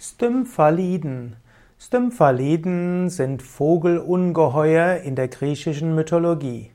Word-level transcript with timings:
Stymphaliden. 0.00 1.34
Stymphaliden 1.76 3.10
sind 3.10 3.42
Vogelungeheuer 3.42 4.98
in 4.98 5.16
der 5.16 5.26
griechischen 5.26 5.96
Mythologie. 5.96 6.70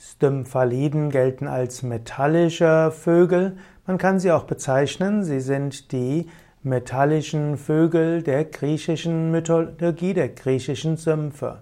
Stymphaliden 0.00 1.10
gelten 1.10 1.46
als 1.46 1.82
metallische 1.82 2.90
Vögel. 2.90 3.58
Man 3.86 3.98
kann 3.98 4.18
sie 4.18 4.32
auch 4.32 4.44
bezeichnen, 4.44 5.24
sie 5.24 5.40
sind 5.40 5.92
die 5.92 6.26
metallischen 6.62 7.58
Vögel 7.58 8.22
der 8.22 8.46
griechischen 8.46 9.30
Mythologie, 9.30 10.14
der 10.14 10.30
griechischen 10.30 10.96
Sümpfe. 10.96 11.60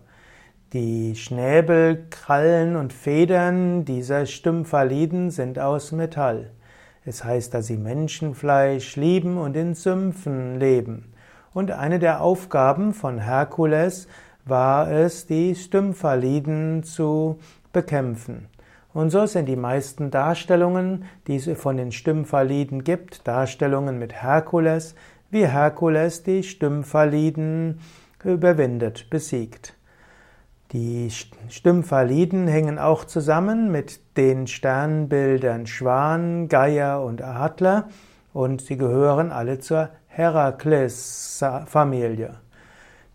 Die 0.72 1.16
Schnäbel, 1.16 2.06
Krallen 2.10 2.76
und 2.76 2.92
Federn 2.92 3.84
dieser 3.84 4.24
Stymphaliden 4.24 5.32
sind 5.32 5.58
aus 5.58 5.90
Metall. 5.90 6.52
Es 7.04 7.24
heißt, 7.24 7.52
dass 7.52 7.66
sie 7.66 7.76
Menschenfleisch 7.76 8.96
lieben 8.96 9.36
und 9.38 9.56
in 9.56 9.74
Sümpfen 9.74 10.60
leben. 10.60 11.12
Und 11.52 11.70
eine 11.72 11.98
der 11.98 12.20
Aufgaben 12.20 12.94
von 12.94 13.18
Herkules 13.18 14.06
war 14.44 14.90
es, 14.90 15.26
die 15.26 15.54
Stymphaliden 15.54 16.82
zu 16.84 17.38
bekämpfen. 17.72 18.48
Und 18.94 19.10
so 19.10 19.26
sind 19.26 19.46
die 19.46 19.56
meisten 19.56 20.10
Darstellungen, 20.10 21.04
die 21.26 21.36
es 21.36 21.48
von 21.58 21.76
den 21.76 21.92
Stymphaliden 21.92 22.84
gibt, 22.84 23.26
Darstellungen 23.26 23.98
mit 23.98 24.22
Herkules, 24.22 24.94
wie 25.30 25.46
Herkules 25.46 26.22
die 26.22 26.42
Stymphaliden 26.42 27.80
überwindet, 28.22 29.08
besiegt. 29.08 29.74
Die 30.72 31.10
Stimmphaliden 31.50 32.48
hängen 32.48 32.78
auch 32.78 33.04
zusammen 33.04 33.70
mit 33.70 34.16
den 34.16 34.46
Sternbildern 34.46 35.66
Schwan, 35.66 36.48
Geier 36.48 37.04
und 37.04 37.20
Adler 37.20 37.90
und 38.32 38.62
sie 38.62 38.78
gehören 38.78 39.32
alle 39.32 39.58
zur 39.58 39.90
Herakles-Familie. 40.06 42.36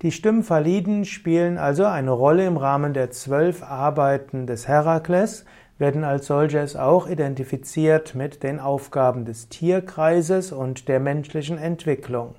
Die 0.04 0.12
Stimmphaliden 0.12 1.06
spielen 1.06 1.58
also 1.58 1.86
eine 1.86 2.12
Rolle 2.12 2.46
im 2.46 2.58
Rahmen 2.58 2.94
der 2.94 3.10
zwölf 3.10 3.64
Arbeiten 3.64 4.46
des 4.46 4.68
Herakles, 4.68 5.44
werden 5.80 6.04
als 6.04 6.28
solches 6.28 6.76
auch 6.76 7.10
identifiziert 7.10 8.14
mit 8.14 8.44
den 8.44 8.60
Aufgaben 8.60 9.26
des 9.26 9.50
Tierkreises 9.50 10.52
und 10.52 10.88
der 10.88 11.00
menschlichen 11.00 11.58
Entwicklung. 11.58 12.36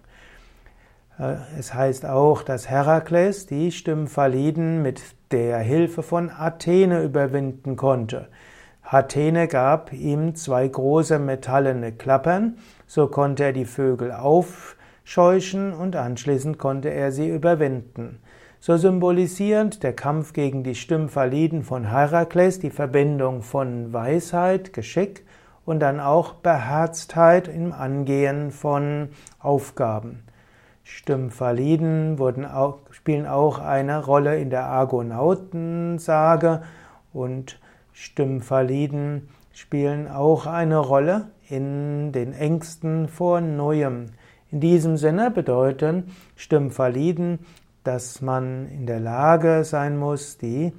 Äh, 1.19 1.37
es 1.59 1.75
heißt 1.75 2.07
auch, 2.07 2.43
dass 2.43 2.69
Herakles 2.69 3.47
die 3.47 3.73
Stimmphaliden 3.73 4.83
mit 4.83 5.03
der 5.31 5.59
Hilfe 5.59 6.03
von 6.03 6.31
Athene 6.31 7.03
überwinden 7.03 7.77
konnte. 7.77 8.29
Athene 8.83 9.49
gab 9.49 9.93
ihm 9.93 10.35
zwei 10.35 10.67
große 10.67 11.19
metallene 11.19 11.93
Klappern, 11.93 12.57
so 12.87 13.09
konnte 13.09 13.45
er 13.45 13.53
die 13.53 13.67
Vögel 13.67 14.13
aufscheuchen 14.13 15.75
und 15.75 15.95
anschließend 15.95 16.59
konnte 16.59 16.89
er 16.89 17.13
sie 17.13 17.29
überwinden. 17.29 18.21
So 18.61 18.77
symbolisierend 18.77 19.83
der 19.83 19.93
Kampf 19.93 20.33
gegen 20.33 20.65
die 20.65 20.75
Stimmphaliden 20.75 21.63
von 21.63 21.85
Herakles 21.85 22.61
die 22.61 22.71
Verbindung 22.71 23.43
von 23.43 23.93
Weisheit, 23.93 24.73
Geschick 24.73 25.25
und 25.67 25.81
dann 25.81 26.01
auch 26.01 26.33
Beherztheit 26.33 27.47
im 27.47 27.73
Angehen 27.73 28.51
von 28.51 29.11
Aufgaben. 29.39 30.23
Stymphaliden 30.91 32.19
wurden 32.19 32.47
auch, 32.47 32.79
spielen 32.93 33.27
auch 33.27 33.59
eine 33.59 34.03
Rolle 34.03 34.41
in 34.41 34.49
der 34.49 34.65
Argonautensage 34.65 36.63
und 37.13 37.61
Stymphaliden 37.93 39.29
spielen 39.53 40.09
auch 40.09 40.47
eine 40.47 40.79
Rolle 40.79 41.29
in 41.47 42.11
den 42.13 42.33
Ängsten 42.33 43.07
vor 43.07 43.43
Neuem. 43.43 44.07
In 44.51 44.61
diesem 44.61 44.97
Sinne 44.97 45.31
bedeuten 45.31 46.05
Stymphaliden, 46.37 47.41
dass 47.85 48.23
man 48.23 48.67
in 48.69 48.87
der 48.87 49.01
Lage 49.01 49.65
sein 49.65 49.99
muss, 49.99 50.39
die, 50.39 50.73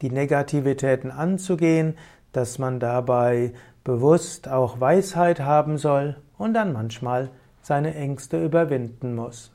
die 0.00 0.10
Negativitäten 0.10 1.10
anzugehen, 1.10 1.96
dass 2.30 2.60
man 2.60 2.78
dabei 2.78 3.52
bewusst 3.82 4.48
auch 4.48 4.78
Weisheit 4.78 5.40
haben 5.40 5.76
soll 5.76 6.18
und 6.38 6.54
dann 6.54 6.72
manchmal 6.72 7.30
seine 7.62 7.94
Ängste 7.94 8.44
überwinden 8.44 9.14
muss. 9.14 9.52